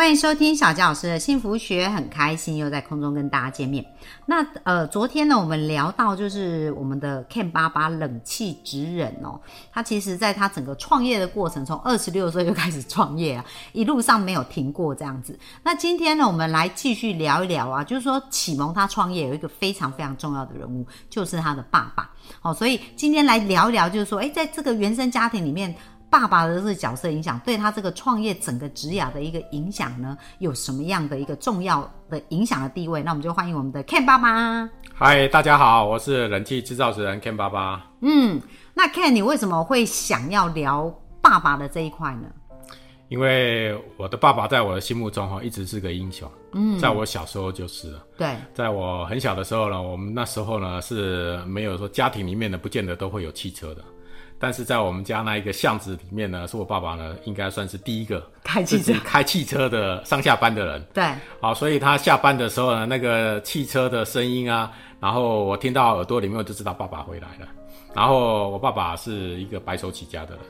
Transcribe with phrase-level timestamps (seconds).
[0.00, 3.84] 欢迎收听小佳老师的幸福学，很开心又在空中跟大家见面。
[4.24, 9.38] 那呃，昨天呢，我们聊到就是我们的 Ken 爸爸冷气直人哦，
[9.70, 13.44] 他其实在他整个创业的过程，从二十六岁就开始创业啊，
[13.74, 15.38] 一路上没有停过这样子。
[15.62, 22.08] 那今天呢，我们来继续聊一聊啊，就是说启蒙他创业有一个非常非常重要的人物，就是他的爸爸。
[22.40, 25.76] 好，所以今天来聊一聊，就是说，哎，在这个原生家庭里面。
[26.10, 33.00] 爸爸的这个角色影响，对他这个创业整个职涯的一个影响呢，有什么样的一个重要的影响的地位？
[33.00, 34.68] 那我们就欢迎我们的 Ken 爸爸。
[34.92, 37.86] 嗨，大家好，我是人气制造人 Ken 爸爸。
[38.00, 38.40] 嗯，
[38.74, 42.24] 那 Ken，你为什么会想要聊爸爸的这一块呢？
[43.08, 46.28] 因为我的爸爸在我的心目中哈，一直是个英雄。
[46.54, 48.04] 嗯，在我小时候就是了。
[48.18, 53.84] 对，在我很小的时候呢，我们那时候呢是没有说家庭里面呢，不见得都会有汽车的。
[54.40, 60.82] 但是在我们家那一个巷子里面呢，是我爸爸呢，应该算是第一个开汽车、开汽车的上下班的人。
[60.94, 61.04] 对，
[61.40, 67.46] 好，所以他下班的时候呢，那个汽车的声音啊，然后我听到耳朵里面，我就知道爸爸回来了。
[67.94, 70.40] 然后我爸爸是一个白手起家的人，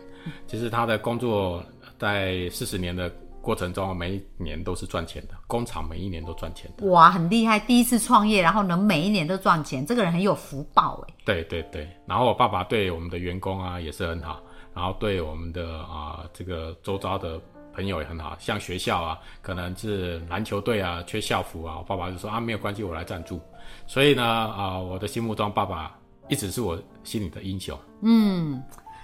[0.47, 1.61] 其实他的工作
[1.99, 3.13] 在四十年的。
[3.41, 6.87] 过程中每一年都是赚钱的，工厂每一年都赚钱的。
[6.87, 7.59] 哇，很厉害！
[7.59, 11.15] 第一次创业，然后能每一年都赚钱，这个人很有福报哎。
[11.25, 14.41] 对对对，然后我爸爸对我们的员工啊也是很好，
[14.75, 17.41] 然后对我们的啊这个周遭的
[17.73, 23.41] 朋友也很好，像学校啊，可能是篮球队啊缺校服啊，我爸爸就说啊没有关系，我来赞助。
[23.87, 25.97] 所以呢啊，我的心目中爸爸
[26.29, 27.79] 一直是我心里的英雄。
[28.03, 28.63] 嗯。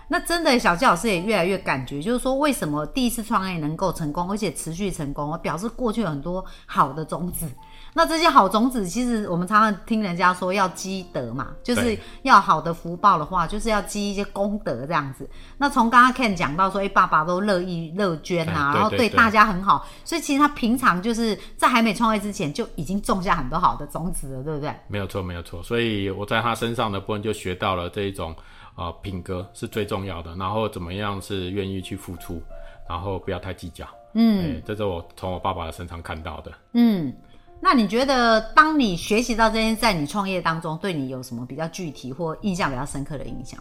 [0.09, 7.49] 那真的，小纪老师也越来越感觉，就是说，为什么第一次创业能够成功，而且持续成功，表示过去有很多好的种子。
[7.93, 15.29] 那这些好种子，其实我们常常听人家说要积德嘛，就是要好的福报的话，就是要积一些功德这样子。
[15.59, 24.73] 那从刚刚 Ken 讲到说，哎，爸爸都乐意乐捐啊，然后对大家很好，所以其实他平常就是在还没创业之前就已经种下很多好的种子了，对不对？
[24.89, 25.63] 没有错，没有错。
[25.63, 28.37] 所以我在他身上的部分就学到了这一种。
[28.77, 32.41] 啊，品格是最重要的，然后怎么样是愿意去付出，
[32.89, 33.85] 然后不要太计较。
[34.13, 36.53] 嗯，这是我从我爸爸的身上看到的。
[36.75, 37.13] 嗯，
[37.61, 43.59] 那你觉得，当你学习到这些，在你创业当中，对你有什么比较具体或印象比较深刻的影响？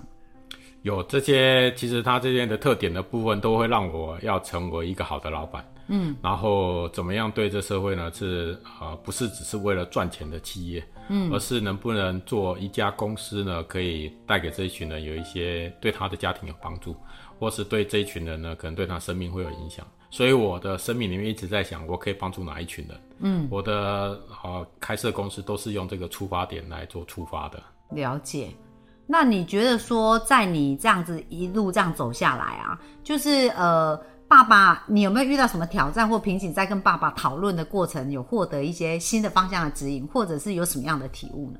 [0.83, 5.65] 有这些，其实他这些的特点的部分，都会让我要成为一个好的老板。
[5.87, 8.11] 嗯，然后怎么样对这社会呢？
[8.13, 10.83] 是啊，不是只是为了赚钱的企业。
[11.07, 13.63] 嗯，而是能不能做一家公司呢？
[13.63, 16.95] 可以带给这一群人有一些对他的家庭有帮助，
[17.39, 19.85] 或是对这一群人呢，可能对他生命会有影响。
[20.09, 22.97] 所以我的生命里面一直在想，我可以帮助哪一群人？
[23.19, 27.61] 嗯，我的呃开设公司都是用这个出发点来做出发的。
[27.91, 28.49] 了解。
[29.07, 33.99] 那你觉得说，在你这样子一路这样走下来啊，就是呃。
[34.35, 36.53] 爸爸，你有没有遇到什么挑战或瓶颈？
[36.53, 41.59] 在跟爸爸讨论的过程，有获得一些新的方向的指引，或者是有什么样的体悟呢？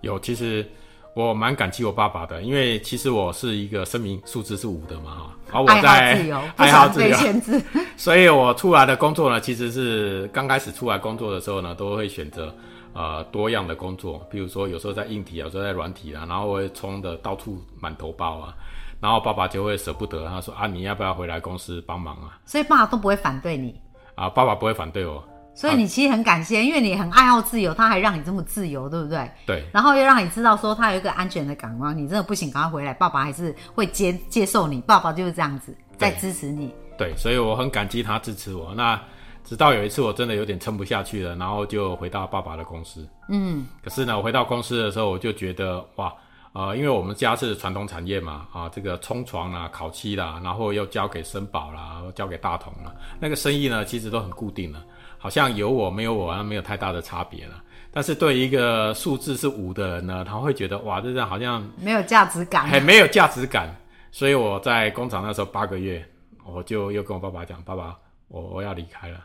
[0.00, 0.66] 有，其实
[1.14, 7.16] 我蛮感激我爸爸的，因为其实我是一个生命数字是五的嘛，哈， 爱好自由，爱好自由，
[7.98, 12.50] 所以我出来的工作呢，其实是刚开始出来工作的时候呢，都会选择
[12.94, 18.54] 呃多样的工作，比如说有时候在硬体，有时候在软体啊，然后会冲的到处满头包啊。
[19.00, 22.38] 然后爸爸就会舍不得，他说啊，你要不要回来公司帮忙啊？
[22.44, 23.78] 所以爸爸都不会反对你
[24.14, 25.22] 啊，爸爸不会反对我。
[25.54, 29.30] 所以你其实很感谢，因为你很爱好自由，他还让你这么自由，对不对？
[29.46, 29.64] 对。
[29.72, 34.82] 然后又让你知道说他有一个安全的港湾，你真的不行，赶快回来，爸爸还是会接接受你。
[34.82, 36.74] 爸爸就是这样子在支持你。
[36.98, 38.74] 对，所以我很感激他支持我。
[38.74, 39.00] 那
[39.44, 43.08] 直到有一次我真的有点撑不下去了，然后就回到爸爸的公司。
[43.30, 43.66] 嗯。
[43.82, 46.12] 可是呢，我回到公司的时候，我就觉得哇。
[46.56, 54.82] 啊，因为我们家是传统产业嘛，啊，这个冲床啦、烤漆啦，然后又交给森宝啦，交给大同啦，那个生意呢，其实都很固定了，
[55.18, 57.62] 好像有我没有我，没有太大的差别了。
[57.90, 63.76] 但是对一个数字是五的人呢，他会觉得哇，这人好像没有价值感，很没有价值感。
[64.10, 66.02] 所以我在工厂那时候八个月，
[66.42, 67.94] 我就又跟我爸爸讲，爸爸，
[68.28, 69.18] 我我要离开了。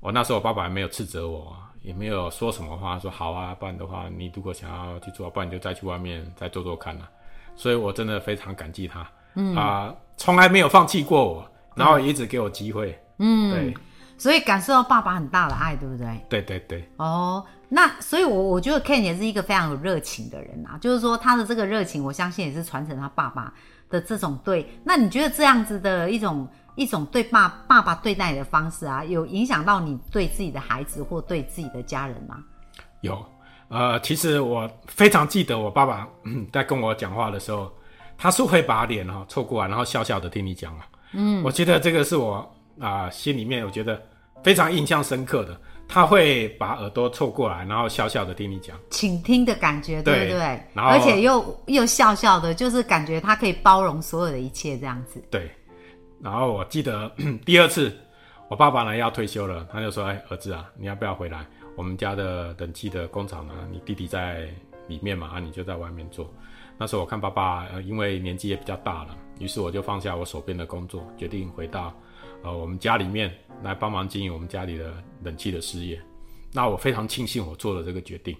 [0.00, 1.56] 我那时候我爸爸还没有斥责我。
[1.86, 7.08] 也没有说什么话，说好啊，不然的话，你如果想要去做，不然你就再去外面再做做看啦。
[7.54, 13.74] 所以我真的非常感激他，嗯啊，从来没有放弃过我，然后一直给我机会，嗯，对，
[14.18, 16.20] 所以感受到爸爸很大的爱，对不对？
[16.28, 16.90] 对对对。
[16.96, 23.54] 哦，那所以，我我觉得 Ken 也是一个非常有热情的人啊，就是说他的这个热情，我相信也是传承他爸爸
[23.88, 32.36] 的这种对，那你觉得这样子的一种一种对爸爸爸对待你的方式啊，有影响到你对自己的孩子或对自己的家人吗？
[33.00, 33.24] 有，
[33.68, 36.06] 呃，其实我非常记得我爸爸
[36.52, 37.72] 在跟我讲话的时候，
[38.16, 40.86] 他是会把脸哈凑过来，然后笑笑的听你讲啊。
[41.12, 44.00] 嗯，我觉得这个是我啊心里面我觉得
[44.44, 45.60] 非常印象深刻的。
[45.88, 50.38] 他会把耳朵凑过来，然后笑笑的听你讲，倾听的感觉，对不对？
[50.74, 55.22] 然后而且又又笑笑的，就是感觉他可以包容所有的一切这样子。
[55.30, 55.48] 对。
[56.22, 57.10] 然后我记得
[57.44, 57.94] 第二次
[58.48, 61.46] 我爸爸呢要退休了，他就说：“哎，儿子啊，你要不要回来？
[61.76, 64.48] 我们家的冷气的工厂呢，你弟弟在
[64.88, 66.32] 里面嘛，啊，你就在外面做。”
[66.78, 71.94] 那时候我看爸爸呃，因为年纪也比较大了，于是我就放下我手边的工作，决定回到。
[72.42, 74.92] 呃，我们家里面来帮忙经营我们家里的
[75.22, 76.00] 冷气的事业，
[76.52, 78.36] 那我非常庆幸我做了这个决定，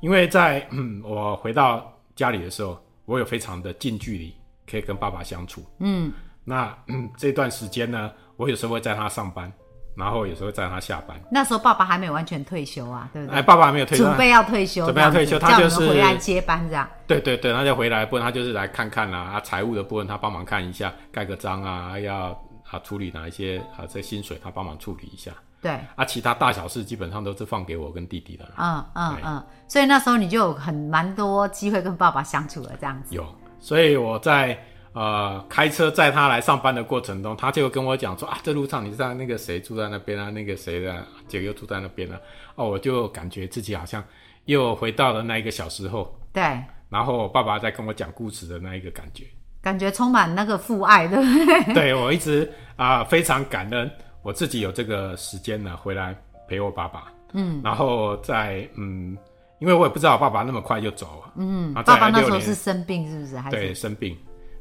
[0.00, 0.68] 因为在
[1.04, 4.34] 我回到家里的时候，我有非常的近距离
[4.68, 5.64] 可以跟爸爸相处。
[5.78, 6.12] 嗯，
[6.48, 9.52] 那嗯这段时间呢，我有时候会在他上班，
[9.94, 11.20] 然后有时候在他下班。
[11.30, 13.38] 那时候爸爸还没有完全退休啊，对不对？
[13.38, 16.88] 哎，爸爸还没有退休，准备要退休，准备要退休，他就是回来接班这样。
[17.06, 22.30] 对对对，他就回来，不然他就是来看看啦，啊，财务的部分他帮忙看一下，盖个章啊，要。
[22.70, 23.88] 啊处理哪一些啊？
[23.88, 25.32] 这薪水他帮忙处理一下。
[25.62, 25.70] 对。
[25.96, 28.44] 啊，其他大小事基本上都是放给我跟弟弟的。
[28.58, 29.46] 嗯嗯嗯。
[29.66, 33.14] 所以那时候你就有很蛮多机会跟爸爸相处了，这样子。
[33.14, 33.26] 有。
[33.58, 34.62] 所以我在
[34.92, 42.20] 呃开车载他来上班的过程中，他就跟我讲说啊，这路上你知道那个谁住在那边啊，那个谁的姐又住在那边了。
[42.54, 44.02] 哦，我就感觉自己好像
[44.46, 46.18] 又回到了那一个小时候。
[46.32, 46.42] 对。
[46.90, 49.24] 然后爸爸在跟我讲故事的那一个感觉。
[49.60, 51.74] 感觉充满那个父爱，对不对？
[51.74, 53.90] 对我一直啊非常感恩，
[54.22, 56.16] 我自己有这个时间呢回来
[56.48, 57.12] 陪我爸爸。
[57.34, 59.18] 嗯，然后在嗯，
[59.58, 61.32] 因为我也不知道我爸爸那么快就走了。
[61.36, 63.36] 嗯，爸爸那时候是生病是不是？
[63.36, 64.16] 还对，生病，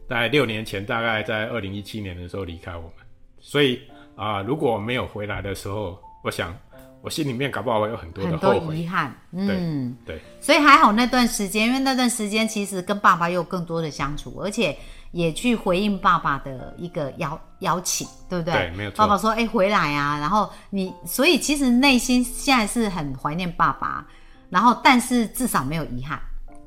[0.09, 2.91] 在六年前，大概在二零一七年的时候离开我们。
[3.39, 3.81] 所以
[4.15, 6.55] 啊，如果没有回来的时候，我想。
[7.03, 14.75] 我心里面搞不好会有很多很多遗憾，嗯，对，所以还好那段时间，因为那段时间其实跟爸爸有更多的相处，而且
[15.11, 18.51] 也去回应爸爸的一个邀邀请，对不对？
[18.53, 18.97] 对，没有错。
[18.97, 24.05] 爸爸说：“哎，回来啊！”然后你，所以其实内心现在是很怀念爸爸，
[24.49, 26.19] 然后但是至少没有遗憾。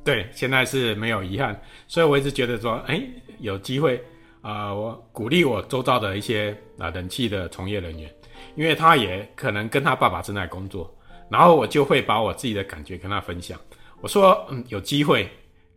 [0.05, 3.03] 对，现在是没有遗憾，所以我一直觉得说，哎，
[3.41, 4.03] 有机会
[4.41, 8.11] 啊，我鼓励我周遭的一些啊冷气的从业人员。
[8.57, 10.93] 因为他也可能跟他爸爸正在工作，
[11.29, 13.59] 然后我就会把我自己的感觉跟他分享。
[14.01, 15.29] 我说，嗯，有机会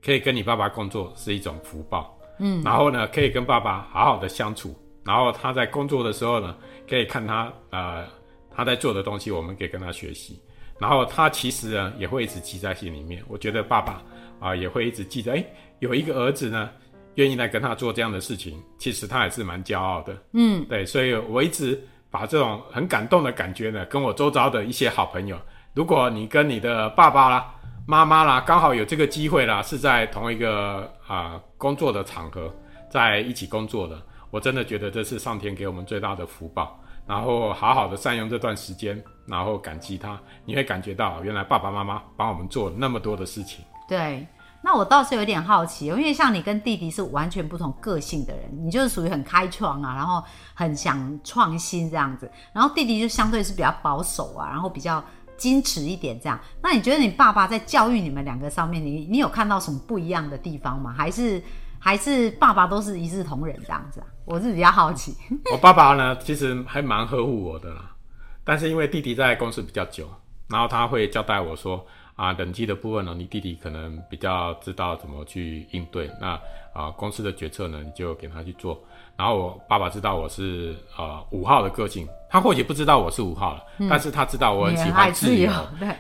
[0.03, 4.73] 可以跟你爸爸工作是一种福报，嗯，然后呢，可以跟爸爸好好的相处，
[5.03, 6.55] 然后他在工作的时候呢，
[6.89, 8.07] 可以看他呃
[8.49, 10.41] 他在做的东西，我们可以跟他学习，
[10.79, 13.21] 然后他其实呢也会一直记在心里面。
[13.27, 14.01] 我觉得爸爸
[14.39, 15.45] 啊也会一直记得，哎，
[15.79, 16.71] 有一个儿子呢
[17.15, 21.81] 愿意来跟他做这样的事情，其实他也是蛮骄傲的，嗯，对，所以我一直。
[22.13, 25.35] 把这种很感动的感觉呢，跟我周遭的一些好朋友，
[25.73, 27.51] 如果你跟你的爸爸啦、
[27.87, 32.53] 妈妈啦，刚好有这个机会啦，是在同一个啊工作的场合，
[32.87, 33.99] 在一起工作的，
[34.29, 36.79] 我真的觉得这是上天给我们最大的福报。
[37.07, 43.65] 然后好好的善用这段时间，然后感激他，你会感觉到原来爸爸妈妈帮我们做那么多的事情。
[43.89, 44.23] 对。
[44.65, 50.23] 那我倒是有点好奇，因为像你跟弟弟是完全不同个性的人，你就是属于很开创啊，然后
[50.53, 55.03] 很想创新这样子，然后弟弟就相对是比较保守啊，然后比较
[55.37, 56.39] 矜持一点这样。
[56.61, 60.93] 那你觉得你爸爸在教育你们两个上面，你你有看到什么不一样的地方吗？
[60.97, 61.43] 还是
[61.77, 64.07] 还是爸爸都是一视同仁这样子啊？
[64.23, 65.13] 我是比较好奇。
[65.51, 67.91] 我爸爸呢，其实还蛮呵护我的啦，
[68.45, 70.07] 但是因为弟弟在公司比较久，
[70.47, 71.85] 然后他会交代我说。
[72.15, 76.09] 啊，等级的部分呢，你弟弟可能比较知道怎么去应对。
[76.21, 76.39] 那
[76.73, 78.79] 啊，公司的决策呢，你就给他去做。
[79.15, 85.51] 然后我爸爸知道我是呃五号的个性，他或许不知道我是五号了，但是他知道我很喜欢自由，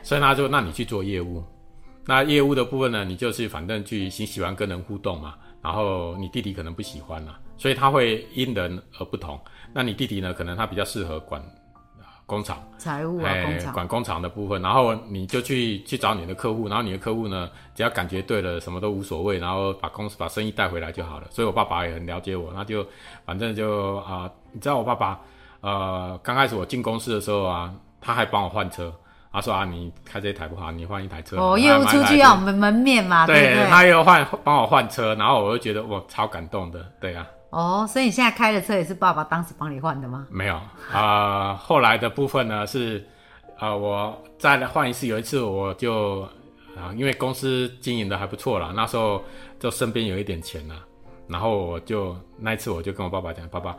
[0.01, 1.43] 所以他就那你去做业务。
[2.05, 5.35] 那业务的部分呢，你就是反正去喜喜欢跟人互动嘛。
[5.61, 9.39] 然后你弟弟可能不喜欢了，所以他会因人而不同。
[9.71, 11.41] 那你弟弟呢，可能他比较适合管。
[12.25, 21.27] 工厂财务啊，工厂管工厂的部分，然后你就去去找你的客户，然后你的客户呢，只要感觉对了，什么都无所谓，然后把公司把生意带回来就好了。
[21.29, 22.85] 所以我爸爸也很了解我，那就
[23.25, 25.19] 反正就啊，你知道我爸爸
[25.61, 28.91] 呃，刚开始我进公司的时候啊，他还帮我换车，
[29.31, 31.37] 他说啊，你开这台不好，你换一台车。
[31.37, 37.27] 哦，业务出去要门门面嘛，对，他又换帮我换车，然后我就觉得我超感动的，对呀。
[37.53, 40.25] 哦，所以你现在开的车也是爸爸当时帮你换的吗？
[40.31, 40.59] 没有
[40.91, 43.07] 啊，后来的部分呢是，
[43.59, 45.05] 啊，我再来换一次。
[45.05, 46.21] 有一次我就
[46.75, 49.23] 啊，因为公司经营的还不错啦，那时候
[49.59, 50.77] 就身边有一点钱啦，
[51.27, 53.77] 然后我就那一次我就跟我爸爸讲，爸爸，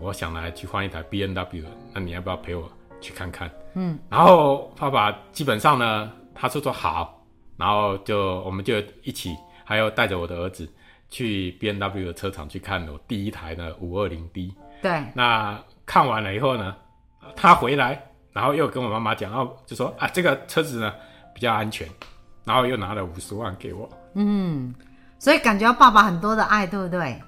[0.00, 2.68] 我想来去换一台 B N W，那你要不要陪我
[3.00, 3.48] 去看看？
[3.74, 7.24] 嗯，然后爸爸基本上呢，他说说好，
[7.56, 10.68] 然后就我们就一起，还有带着我的儿子
[11.08, 14.54] 去 B N W 的车厂去看我第一台呢五二零 D。
[14.82, 16.76] 对，那看完了以后呢，
[17.34, 20.92] 他回来，然后又跟我妈妈讲，然后就说啊，这个车子呢
[21.34, 21.88] 比较安全，
[22.44, 23.88] 然后又拿了五十万给我。
[24.14, 24.74] 嗯，
[25.18, 27.20] 所以感觉到爸爸很多的爱，对不对？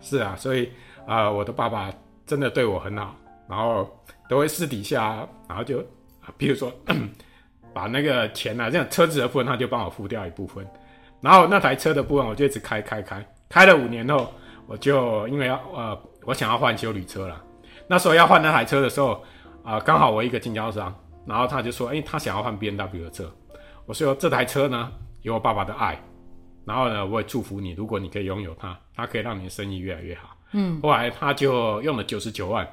[0.00, 0.70] 是啊，所以
[1.06, 1.92] 啊、我的爸爸
[2.26, 3.14] 真的对我很好，
[3.48, 3.86] 然后
[4.28, 5.80] 都会私底下，然后就，
[6.20, 6.72] 啊比如说
[7.74, 10.64] 把那个钱啊，这样车子的部分他就帮我付掉一部分，
[11.24, 14.30] 然后那台车的部分我就一直开开开，开了五年后，
[14.66, 17.42] 我就因为要呃，我想要换修理车了，
[17.88, 19.24] 那时候要换那台车的时候，
[19.62, 20.94] 啊、刚好我一个经销商，
[21.26, 23.34] 然后他就说，哎、他想要换 B N W 的车，
[23.86, 25.98] 我说这台车呢有我爸爸的爱，
[26.66, 30.36] 然后呢，我也祝福你，如果你可以拥有它，它可以让你的生意越来越好。
[30.52, 32.68] 嗯，后来他就用了九十九万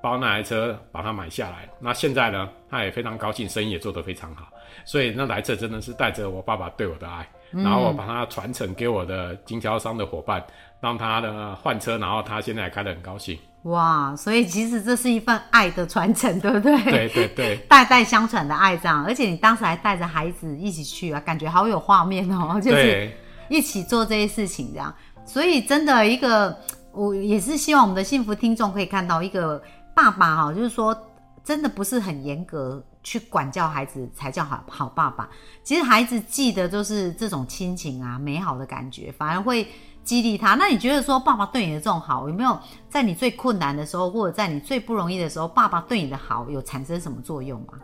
[0.00, 1.68] 包那台车把它买下来。
[1.80, 4.46] 那现在呢，他也非常高兴，生意也做得非常好。
[4.84, 10.44] 所以那台车真的是带着我爸爸对我的爱，然后我把它传承给我的经销商的伙伴，
[10.80, 13.38] 让他呢换车，然后他现在也开得很高兴。
[13.62, 16.78] 哇，所以其实这是一份爱的传承，对不对？
[16.84, 23.10] 对对对， 代代相传的爱这样，而且你当时还带着孩子一起去啊，感觉好有画面哦， 就是
[23.48, 24.94] 一起做这些事情这样。
[25.24, 26.56] 所以真的一个，
[26.92, 29.60] 我也是希望我们的幸福听众可以看到一个
[29.92, 30.96] 爸爸哈，就是说
[31.42, 35.30] 真的不是很严格去管教孩子才叫好好爸爸。
[35.62, 39.64] 其实孩子记得就是这种亲情啊，美好的感觉，反而会
[40.02, 40.56] 激励他。
[40.56, 42.58] 那你觉得说爸爸对你的这种好，有没有
[42.88, 47.74] 在你最困难的时候，或者在你最不容易的时候，爸爸对你的好有产生什么作用吗？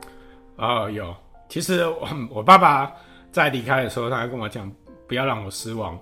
[0.57, 1.15] 哦，有。
[1.49, 2.91] 其实我我爸爸
[3.31, 4.69] 在离开的时候，他还跟我讲，
[5.07, 5.97] 不要让我失望。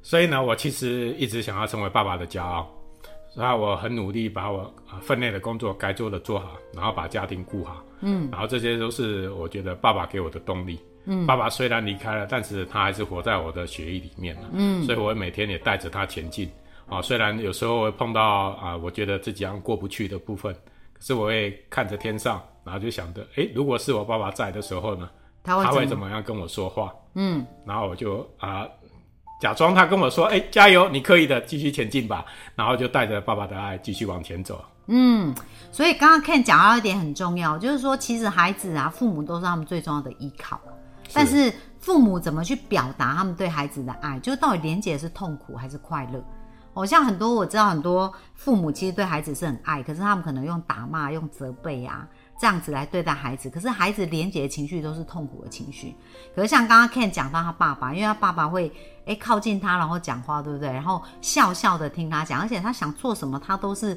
[0.00, 2.68] 所以呢，我其实一直想要成为爸爸的骄傲，
[3.34, 10.80] 然后我很努力把我啊分内的工作该做的做好，然后把家庭顾好，嗯，然后这些都是我觉得爸爸给我的动力。
[11.06, 14.42] 嗯，爸爸虽然离开了，但是他还是活在我的血液里面了。
[14.52, 16.50] 嗯，所以我每天也带着他前进。
[16.88, 20.52] 啊，虽然有时候会碰到啊，我觉得自己好像过不去的部分，
[20.92, 25.08] 可是我会看着天上，然后就想着，诶，如果是我爸爸在的时候呢，
[25.42, 26.92] 他会怎么样跟我说话？
[27.14, 28.68] 嗯，然后我就啊、
[29.40, 32.24] 假装他跟我说，哎、加油，你可以的，继续前进吧。
[32.54, 34.64] 然后就带着爸爸的爱继续往前走。
[34.86, 35.34] 嗯
[35.72, 40.60] 所以刚刚 Ken 讲到一点很重要，就是说其实孩子啊，父母都是他们最重要的依靠，
[41.12, 46.22] 但是父母怎么去表达他们对孩子的爱，就是到底连接是痛苦还是快乐？
[46.74, 52.06] 哦，像很多我知道很多父母其实对孩子是很爱，可是他们可能用打骂、用责备啊
[52.40, 55.94] 这样子来对待孩子，可是孩子连结的情绪都是痛苦的情绪。
[56.34, 58.72] 可是像刚刚 Ken 讲到他爸爸，因为他爸爸会
[59.04, 60.72] 诶靠近他，然后讲话，对不对？
[60.72, 63.94] 然后笑笑的听他讲，而且他想做什么，他都是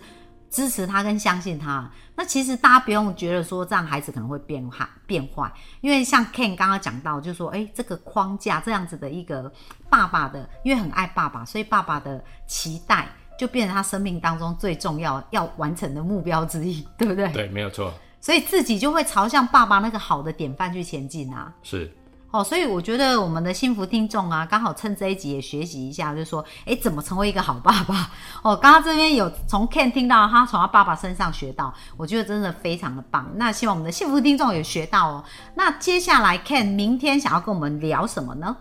[0.49, 1.89] 支持他跟相信他。
[2.15, 9.49] 那其实大家不用觉得说这样孩子可能会变坏变坏，因为像 Ken 刚刚讲到，就是说，诶，这个框架这样子的一个
[9.89, 13.07] 爸爸的，因为很爱爸爸，所以爸爸的期待
[13.39, 17.31] 就变成他生命当中最重要要完成的目标之一，对不对？
[17.31, 17.91] 对，没有错，
[18.23, 21.53] 所以自己就会朝向爸爸那个好的典范去前进啊。
[21.61, 21.93] 是
[22.31, 28.09] 哦，所以我觉得我们的幸福听众啊，刚好趁这一集也学习一下，就是说，哎，怎么成为一个好爸爸？
[28.41, 33.29] 哦，刚刚这边有从 Ken 听到他从他爸爸身上学到，我觉得真的非常的棒。
[33.35, 35.23] 那希望我们的幸福听众也学到哦。
[35.53, 38.55] 那接下来 Ken 明天想要跟我们聊什么呢？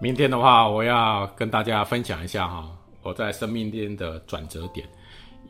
[0.00, 2.68] 明天的话，我要跟大家分享一下哈，
[3.02, 4.86] 我在生命间的转折点。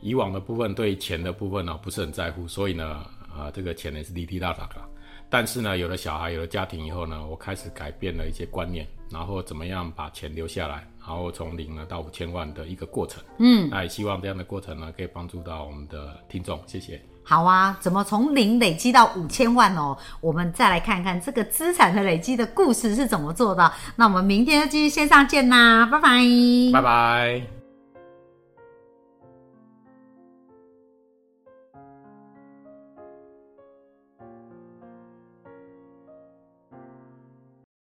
[0.01, 3.05] 以往的部分对钱的部分呢不是很在乎，所以呢，
[3.39, 4.75] 啊、这个钱也是滴滴答答的。
[5.31, 13.23] 但是呢，有了小孩，有了家庭以后呢，我开始改变了一些观念，然后怎么样把钱留下来，然后从零呢到五千万的一个过程。
[13.37, 16.59] 嗯，那也希望这样的过程呢，可以帮助到我们的听众。
[16.65, 16.99] 谢谢。
[17.21, 19.95] 好啊，怎么从零累积到五千万哦？
[20.19, 23.71] 我们再来看看这个资产的累积的故事是怎么做的。
[23.95, 26.23] 那我们明天就继续线上见啦，拜拜，
[26.73, 27.58] 拜拜。